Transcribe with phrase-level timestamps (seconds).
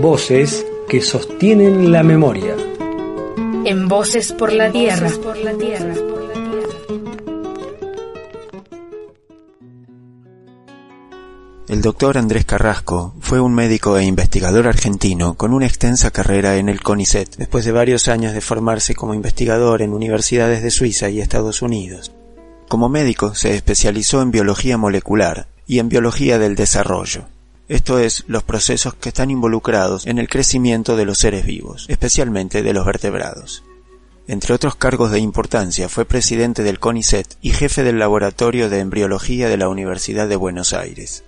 [0.00, 2.56] Voces que sostienen la memoria.
[3.64, 5.08] En Voces por la Tierra.
[11.68, 16.68] El doctor Andrés Carrasco fue un médico e investigador argentino con una extensa carrera en
[16.68, 21.20] el CONICET, después de varios años de formarse como investigador en universidades de Suiza y
[21.20, 22.12] Estados Unidos.
[22.68, 27.26] Como médico se especializó en biología molecular y en biología del desarrollo,
[27.68, 32.62] esto es, los procesos que están involucrados en el crecimiento de los seres vivos, especialmente
[32.62, 33.64] de los vertebrados.
[34.26, 39.48] Entre otros cargos de importancia fue presidente del CONICET y jefe del Laboratorio de Embriología
[39.48, 41.24] de la Universidad de Buenos Aires.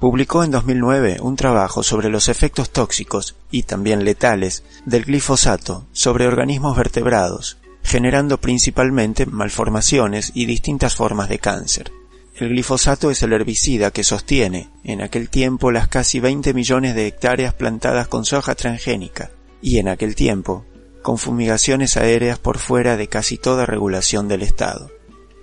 [0.00, 6.26] Publicó en 2009 un trabajo sobre los efectos tóxicos y también letales del glifosato sobre
[6.26, 11.92] organismos vertebrados, generando principalmente malformaciones y distintas formas de cáncer.
[12.40, 17.06] El glifosato es el herbicida que sostiene, en aquel tiempo, las casi 20 millones de
[17.06, 20.64] hectáreas plantadas con soja transgénica, y en aquel tiempo,
[21.02, 24.90] con fumigaciones aéreas por fuera de casi toda regulación del Estado.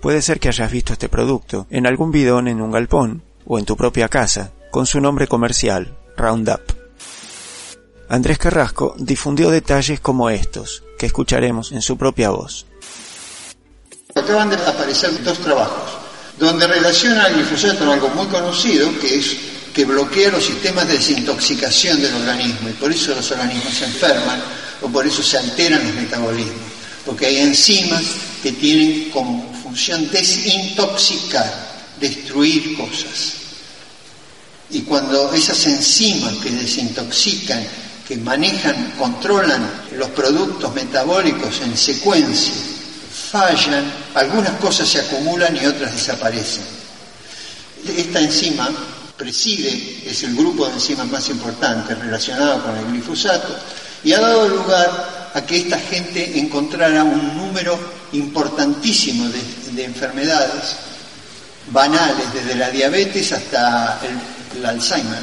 [0.01, 3.65] Puede ser que hayas visto este producto en algún bidón en un galpón o en
[3.65, 6.61] tu propia casa, con su nombre comercial, Roundup.
[8.09, 12.65] Andrés Carrasco difundió detalles como estos, que escucharemos en su propia voz.
[14.15, 15.96] Acaban de dos trabajos
[16.39, 19.37] donde relaciona el glifosato con algo muy conocido, que es
[19.73, 24.41] que bloquea los sistemas de desintoxicación del organismo y por eso los organismos se enferman
[24.81, 26.71] o por eso se alteran los metabolismos,
[27.05, 28.03] porque hay enzimas
[28.41, 33.33] que tienen como función desintoxicar, destruir cosas.
[34.69, 37.65] Y cuando esas enzimas que desintoxican,
[38.07, 42.53] que manejan, controlan los productos metabólicos en secuencia,
[43.31, 46.63] fallan, algunas cosas se acumulan y otras desaparecen.
[47.85, 48.69] Esta enzima
[49.17, 53.57] preside, es el grupo de enzimas más importante relacionado con el glifosato,
[54.03, 57.77] y ha dado lugar a que esta gente encontrara un número
[58.13, 60.75] importantísimo de, enfermedades
[61.71, 63.99] banales, desde la diabetes hasta
[64.55, 65.21] el, Alzheimer,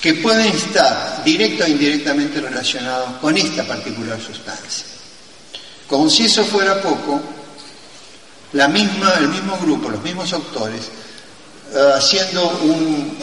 [0.00, 4.86] que pueden estar directa o indirectamente relacionados con esta particular sustancia.
[5.88, 7.20] Como si eso fuera poco,
[8.52, 10.82] la misma, el mismo grupo, los mismos autores,
[11.72, 13.16] eh, haciendo un,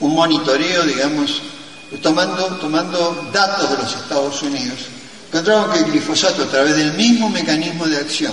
[0.00, 1.42] monitoreo, digamos,
[2.02, 4.78] tomando, tomando datos de los Estados Unidos,
[5.28, 8.32] encontraron que el glifosato, a través del mismo mecanismo de acción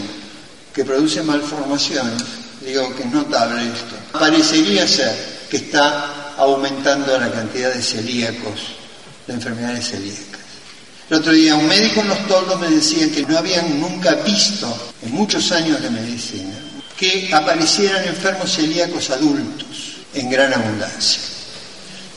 [0.74, 2.24] que produce malformaciones,
[2.66, 8.76] digo que es notable esto, parecería ser que está aumentando la cantidad de celíacos,
[9.26, 10.37] de enfermedades celíacas.
[11.10, 14.92] El otro día un médico en los toldos me decía que no habían nunca visto,
[15.02, 16.54] en muchos años de medicina,
[16.98, 21.22] que aparecieran enfermos celíacos adultos en gran abundancia.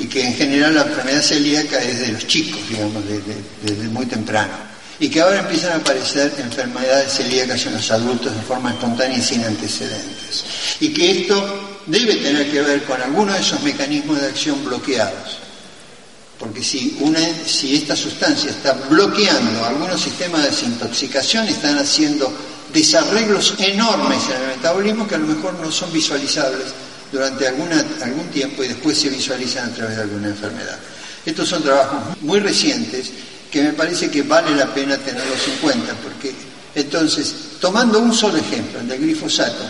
[0.01, 3.05] Y que en general la enfermedad celíaca es de los chicos, digamos,
[3.63, 4.55] desde, muy temprano.
[4.99, 9.23] Y que ahora empiezan a aparecer enfermedades celíacas en los adultos de forma espontánea y
[9.23, 10.45] sin antecedentes.
[10.81, 15.50] Y que esto debe tener que ver con algunos de esos mecanismos de acción bloqueados
[16.41, 22.33] porque si, una, si esta sustancia está bloqueando algunos sistemas de desintoxicación, están haciendo
[22.73, 26.65] desarreglos enormes en el metabolismo que a lo mejor no son visualizables
[27.13, 30.79] durante algún tiempo y después se visualizan a través de alguna enfermedad.
[31.27, 33.11] Estos son trabajos muy recientes
[33.51, 36.33] que me parece que vale la pena tenerlos en cuenta, porque
[36.75, 39.63] entonces, tomando un solo ejemplo, el del glifosato,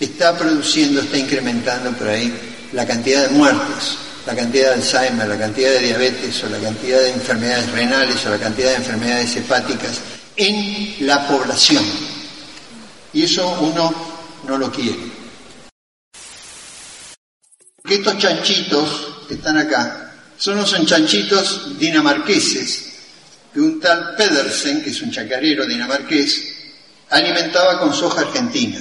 [0.00, 2.32] está produciendo, está incrementando por ahí
[2.72, 6.98] la cantidad de muertes la cantidad de Alzheimer, la cantidad de diabetes o la cantidad
[6.98, 10.00] de enfermedades renales o la cantidad de enfermedades hepáticas
[10.36, 11.84] en la población.
[13.12, 13.92] Y eso uno
[14.46, 15.12] no lo quiere.
[17.76, 22.94] Porque estos chanchitos que están acá son los chanchitos dinamarqueses
[23.52, 26.42] que un tal Pedersen, que es un chacarero dinamarqués,
[27.10, 28.80] alimentaba con soja argentina.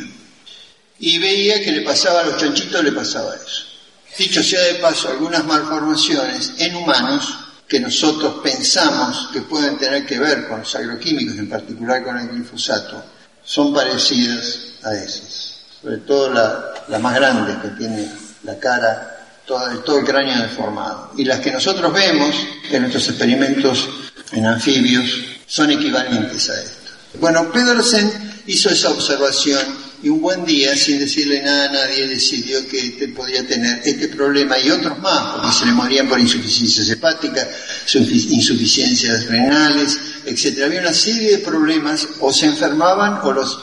[0.97, 3.72] Y veía que le pasaba a los chanchitos, le pasaba eso.
[4.18, 7.35] Dicho sea de paso, algunas malformaciones en humanos
[7.67, 12.28] que nosotros pensamos que pueden tener que ver con los agroquímicos, en particular con el
[12.28, 13.03] glifosato,
[13.43, 15.53] son parecidas a esas.
[15.82, 18.08] Sobre todo la, más grande que tiene
[18.43, 21.11] la cara, todo, todo el cráneo deformado.
[21.17, 22.35] Y las que nosotros vemos
[22.70, 23.90] en nuestros experimentos
[24.32, 25.09] en anfibios
[25.47, 26.91] son equivalentes a esto.
[27.20, 32.67] Bueno, Pedersen hizo esa observación y un buen día, sin decirle nada a nadie, decidió
[32.67, 36.90] que este podía tener este problema y otros más, porque se le morían por insuficiencias
[36.90, 37.47] hepáticas,
[37.94, 40.64] insuficiencias renales, etc.
[40.66, 43.59] Había una serie de problemas, o se enfermaban o los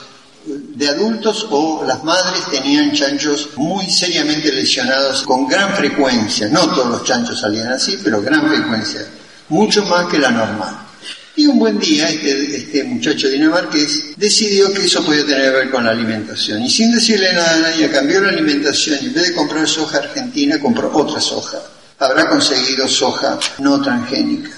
[0.46, 6.48] de adultos o las madres tenían chanchos muy seriamente lesionados con gran frecuencia.
[6.48, 9.06] No todos los chanchos salían así, pero gran frecuencia,
[9.50, 10.89] mucho más que la normal.
[11.36, 15.70] Y un buen día este, este muchacho dinamarqués decidió que eso podía tener que ver
[15.70, 16.62] con la alimentación.
[16.62, 19.98] Y sin decirle nada a nadie, cambió la alimentación y en vez de comprar soja
[19.98, 21.58] argentina, compró otra soja.
[21.98, 24.50] Habrá conseguido soja no transgénica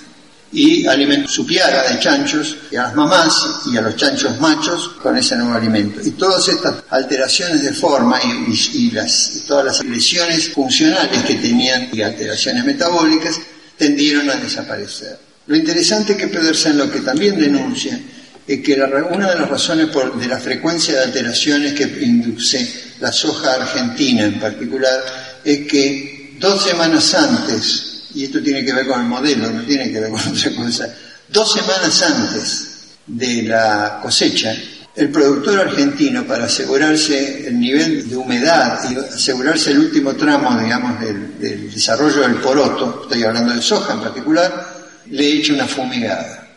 [0.53, 4.91] y alimentó su piara de chanchos y a las mamás y a los chanchos machos
[5.03, 6.01] con ese nuevo alimento.
[6.05, 12.03] Y todas estas alteraciones de forma y, las, todas las lesiones funcionales que tenían y
[12.03, 13.41] alteraciones metabólicas
[13.79, 15.32] tendieron a desaparecer.
[15.47, 17.99] Lo interesante es que Pedersen lo que también denuncia
[18.47, 22.69] es que una de las razones por, de la frecuencia de alteraciones que induce
[23.01, 28.87] la soja argentina en particular es que dos semanas antes y esto tiene que ver
[28.87, 30.95] con el modelo, no tiene que ver con otra cosa,
[31.29, 32.69] dos semanas antes
[33.07, 34.55] de la cosecha,
[34.95, 41.01] el productor argentino, para asegurarse el nivel de humedad y asegurarse el último tramo, digamos,
[41.01, 44.72] del, desarrollo del poroto, estoy hablando de soja en particular,
[45.07, 46.49] le echa una fumigada.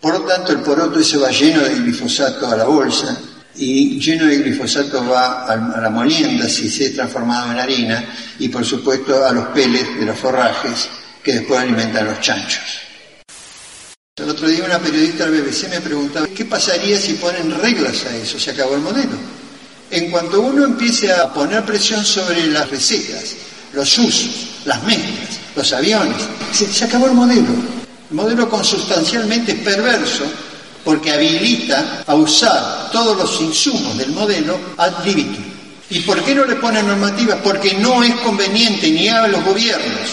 [0.00, 3.18] Por lo tanto, el poroto ese va lleno de glifosato a la bolsa
[3.56, 8.04] y lleno de glifosato va a la molienda si se ha transformado en harina
[8.38, 10.88] y por supuesto a los peles de los forrajes
[11.22, 12.64] que después alimentan los chanchos.
[14.16, 18.16] El otro día una periodista del BBC me preguntaba, ¿qué pasaría si ponen reglas a
[18.16, 18.38] eso?
[18.38, 19.16] Se acabó el modelo.
[19.90, 23.34] En cuanto uno empiece a poner presión sobre las recetas,
[23.72, 26.22] los usos, las mezclas, los aviones,
[26.52, 27.79] se, acabó el modelo.
[28.10, 30.24] El modelo consustancialmente perverso
[30.84, 35.44] porque habilita a usar todos los insumos del modelo ad libitum.
[35.90, 37.38] ¿Y por qué no le ponen normativas?
[37.42, 40.08] Porque no es conveniente ni a los gobiernos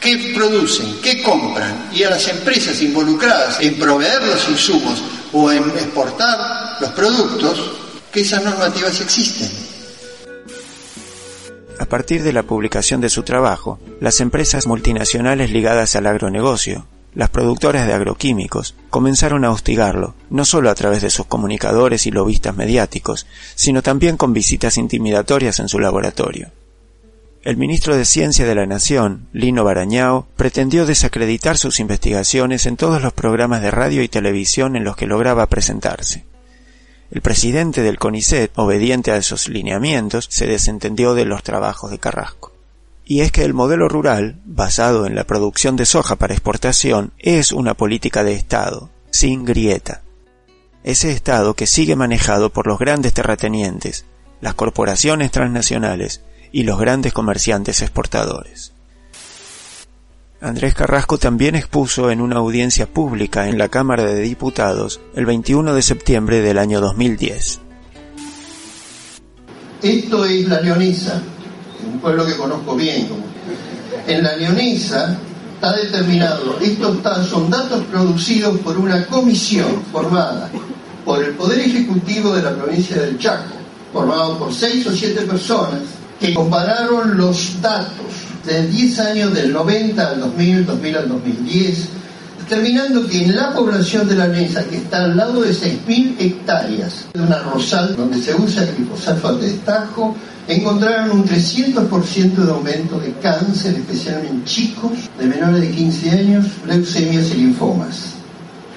[0.00, 5.02] que producen, que compran y a las empresas involucradas en proveer los insumos
[5.32, 7.72] o en exportar los productos,
[8.12, 9.50] que esas normativas existen.
[11.78, 17.30] A partir de la publicación de su trabajo, las empresas multinacionales ligadas al agronegocio las
[17.30, 22.56] productoras de agroquímicos comenzaron a hostigarlo, no solo a través de sus comunicadores y lobistas
[22.56, 26.50] mediáticos, sino también con visitas intimidatorias en su laboratorio.
[27.42, 33.02] El ministro de Ciencia de la Nación, Lino Barañao, pretendió desacreditar sus investigaciones en todos
[33.02, 36.24] los programas de radio y televisión en los que lograba presentarse.
[37.10, 42.53] El presidente del CONICET, obediente a esos lineamientos, se desentendió de los trabajos de Carrasco
[43.04, 47.52] y es que el modelo rural, basado en la producción de soja para exportación, es
[47.52, 50.02] una política de Estado, sin grieta.
[50.82, 54.06] Ese Estado que sigue manejado por los grandes terratenientes,
[54.40, 56.22] las corporaciones transnacionales
[56.52, 58.72] y los grandes comerciantes exportadores.
[60.40, 65.74] Andrés Carrasco también expuso en una audiencia pública en la Cámara de Diputados el 21
[65.74, 67.60] de septiembre del año 2010.
[69.82, 71.22] Esto es la leonisa,
[71.92, 73.08] un pueblo que conozco bien.
[74.06, 75.16] En la Leonesa
[75.54, 80.50] está determinado, estos son datos producidos por una comisión formada
[81.04, 83.54] por el Poder Ejecutivo de la provincia del Chaco,
[83.92, 85.80] formado por seis o siete personas,
[86.18, 88.06] que compararon los datos
[88.46, 91.88] de 10 años del 90 al 2000, 2000 al 2010,
[92.40, 97.06] determinando que en la población de la Nesa, que está al lado de 6.000 hectáreas
[97.12, 100.14] de una rosal donde se usa el glifosato de destajo,
[100.48, 106.46] encontraron un 300% de aumento de cáncer, especialmente en chicos de menores de 15 años,
[106.66, 108.14] leucemias y linfomas.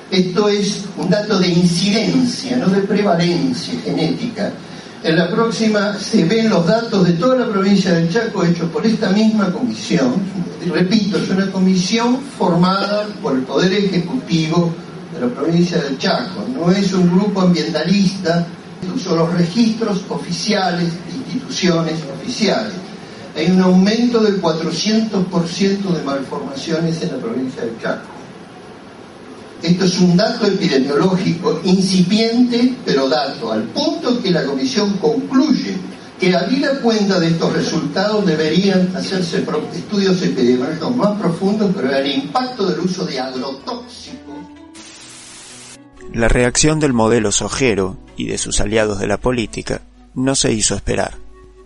[0.09, 4.53] Esto es un dato de incidencia, no de prevalencia genética.
[5.03, 8.85] En la próxima se ven los datos de toda la provincia del Chaco hechos por
[8.85, 10.13] esta misma comisión.
[10.73, 14.73] Repito, es una comisión formada por el Poder Ejecutivo
[15.13, 16.45] de la provincia del Chaco.
[16.55, 18.47] No es un grupo ambientalista,
[18.97, 20.93] son los registros oficiales
[21.33, 22.73] instituciones oficiales.
[23.35, 28.07] Hay un aumento del 400% de malformaciones en la provincia del Chaco.
[29.61, 35.75] Esto es un dato epidemiológico incipiente, pero dato, al punto que la comisión concluye
[36.19, 39.43] que habida cuenta de estos resultados deberían hacerse
[39.73, 44.35] estudios epidemiológicos más profundos, pero el impacto del uso de agrotóxicos.
[46.13, 49.81] La reacción del modelo sojero y de sus aliados de la política
[50.17, 51.15] no se hizo esperar.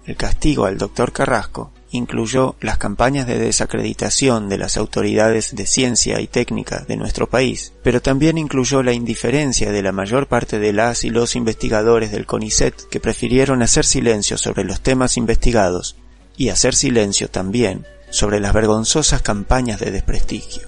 [0.06, 6.20] El castigo al doctor Carrasco incluyó las campañas de desacreditación de las autoridades de ciencia
[6.20, 10.74] y técnica de nuestro país, pero también incluyó la indiferencia de la mayor parte de
[10.74, 15.96] las y los investigadores del CONICET que prefirieron hacer silencio sobre los temas investigados
[16.36, 20.68] y hacer silencio también sobre las vergonzosas campañas de desprestigio.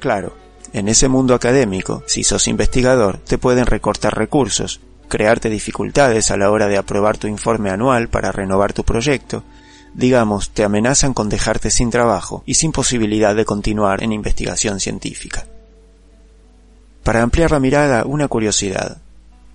[0.00, 0.34] Claro,
[0.72, 6.50] en ese mundo académico, si sos investigador, te pueden recortar recursos, crearte dificultades a la
[6.50, 9.44] hora de aprobar tu informe anual para renovar tu proyecto,
[9.94, 15.46] digamos, te amenazan con dejarte sin trabajo y sin posibilidad de continuar en investigación científica.
[17.02, 18.98] Para ampliar la mirada, una curiosidad.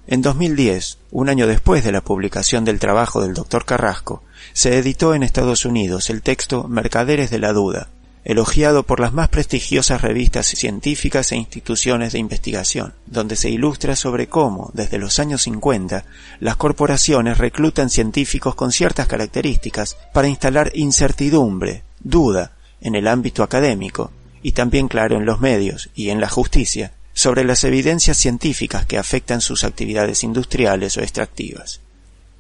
[0.08, 3.66] En 2010, un año después de la publicación del trabajo del Dr.
[3.66, 7.90] Carrasco, se editó en Estados Unidos el texto Mercaderes de la Duda,
[8.24, 14.28] elogiado por las más prestigiosas revistas científicas e instituciones de investigación, donde se ilustra sobre
[14.28, 16.06] cómo, desde los años 50,
[16.40, 24.12] las corporaciones reclutan científicos con ciertas características para instalar incertidumbre, duda, en el ámbito académico,
[24.44, 28.98] y también claro en los medios y en la justicia, sobre las evidencias científicas que
[28.98, 31.82] afectan sus actividades industriales o extractivas.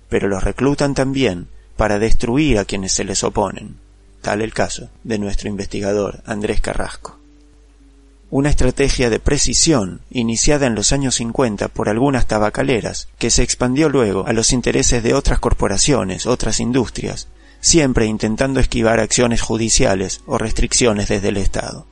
[0.09, 3.80] Pero los reclutan también para destruir a quienes se les oponen
[4.21, 7.17] tal el caso de nuestro investigador Andrés Carrasco.
[8.29, 13.89] Una estrategia de precisión iniciada en los años 50 por algunas tabacaleras, que se expandió
[13.89, 17.27] luego a los intereses de otras corporaciones, otras industrias,
[17.59, 21.85] siempre intentando esquivar acciones judiciales o restricciones desde el Estado.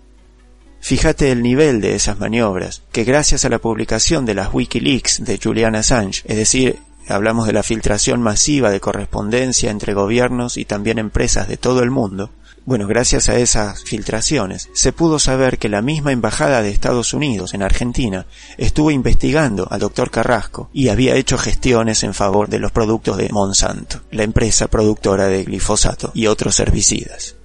[0.81, 5.39] Fíjate el nivel de esas maniobras, que gracias a la publicación de las Wikileaks de
[5.41, 6.79] Julian Assange, es decir,
[7.09, 11.91] hablamos de la filtración masiva de correspondencia entre gobiernos y también empresas de todo el
[11.91, 12.31] mundo,
[12.69, 17.55] bueno, gracias a esas filtraciones, se pudo saber que la misma Embajada de Estados Unidos
[17.55, 22.71] en Argentina estuvo investigando al doctor Carrasco y había hecho gestiones en favor de los
[22.71, 27.38] productos de Monsanto, la empresa productora de glifosato y otros herbicidas.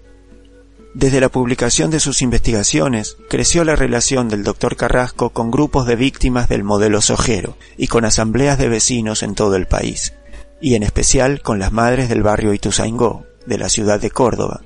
[0.95, 5.97] Desde la publicación de sus investigaciones, creció la relación del doctor Carrasco con grupos de
[5.97, 10.15] víctimas del modelo sojero y con asambleas de vecinos en todo el país,
[10.61, 14.61] y en especial con las madres del barrio Ituzaingó, de la ciudad de Córdoba,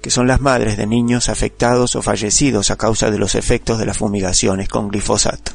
[0.00, 3.84] que son las madres de niños afectados o fallecidos a causa de los efectos de
[3.84, 5.52] las fumigaciones con glifosato.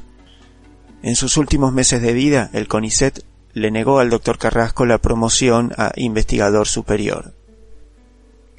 [1.01, 5.73] En sus últimos meses de vida, el CONICET le negó al doctor Carrasco la promoción
[5.75, 7.33] a investigador superior,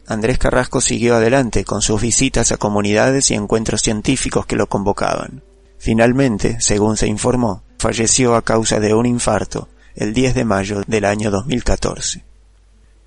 [0.06, 5.42] Andrés Carrasco siguió adelante con sus visitas a comunidades y encuentros científicos que lo convocaban.
[5.78, 11.04] Finalmente, según se informó, falleció a causa de un infarto el 10 de mayo del
[11.04, 12.24] año 2014.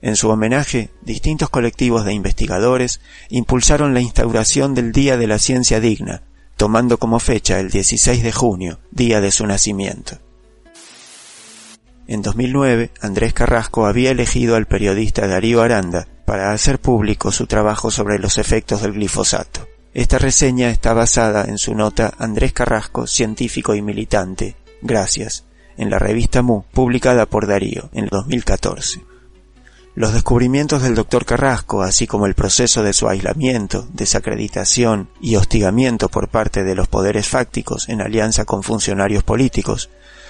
[0.01, 2.99] En su homenaje, distintos colectivos de investigadores
[3.29, 6.23] impulsaron la instauración del Día de la Ciencia Digna,
[6.55, 10.19] tomando como fecha el 16 de junio, día de su nacimiento.
[12.07, 17.89] En 2009, Andrés Carrasco había elegido al periodista Darío Aranda para hacer público su trabajo
[17.89, 19.65] sobre los efectos del glifosato.
[19.93, 24.57] Esta reseña está basada en su nota Andrés Carrasco, científico y militante.
[24.81, 25.45] Gracias,
[25.77, 29.05] en la revista Mu, publicada por Darío en 2014.
[29.95, 36.09] Los descubrimientos del doctor Carrasco, así como el proceso de su aislamiento, desacreditación y hostigamiento
[36.09, 39.89] por parte de los poderes fácticos en alianza con funcionarios políticos,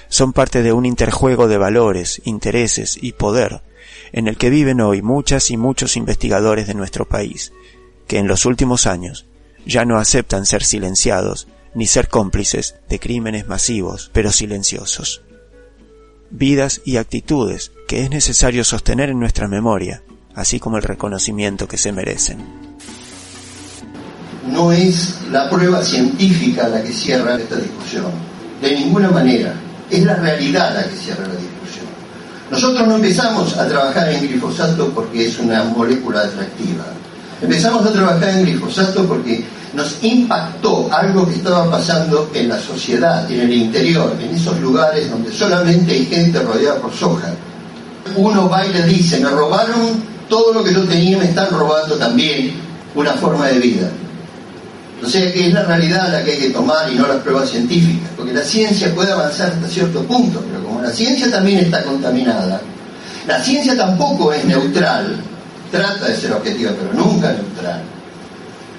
[0.09, 3.63] son parte de un interjuego de valores, intereses y poder
[4.11, 7.51] en el que viven hoy muchas y muchos investigadores de nuestro país,
[8.07, 9.25] que en los últimos años
[9.65, 15.21] ya no aceptan ser silenciados ni ser cómplices de crímenes masivos pero silenciosos.
[16.29, 20.03] Vidas y actitudes que es necesario sostener en nuestra memoria,
[20.35, 22.37] así como el reconocimiento que se merecen.
[24.51, 28.11] No es la prueba científica la que cierra esta discusión,
[28.61, 29.53] de ninguna manera,
[29.89, 31.56] es la realidad la que cierra la discusión.
[32.49, 36.85] Nosotros no empezamos a trabajar en glifosato porque es una molécula atractiva.
[37.41, 43.29] Empezamos a trabajar en glifosato porque nos impactó algo que estaba pasando en la sociedad,
[43.29, 47.33] en el interior, en esos lugares donde solamente hay gente rodeada por soja.
[48.15, 51.95] Uno va y le dice, me robaron todo lo que yo tenía, me están robando
[51.95, 52.53] también
[52.95, 53.89] una forma de vida.
[55.03, 57.49] O sea que es la realidad la que hay que tomar y no las pruebas
[57.49, 60.41] científicas, porque la ciencia puede avanzar hasta cierto punto,
[60.87, 62.61] la ciencia también está contaminada,
[63.27, 65.17] la ciencia tampoco es neutral,
[65.69, 67.81] trata de ser objetiva, pero nunca neutral.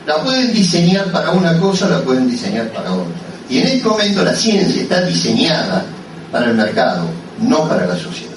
[0.07, 3.13] La pueden diseñar para una cosa, la pueden diseñar para otra.
[3.51, 5.85] Y en este momento la ciencia está diseñada
[6.33, 7.05] para el mercado,
[7.43, 8.33] no para la sociedad.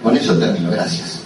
[0.00, 0.70] Con eso termino.
[0.70, 1.23] Gracias.